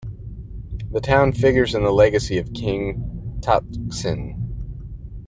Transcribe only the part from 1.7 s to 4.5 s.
in the legacy of King Taksin.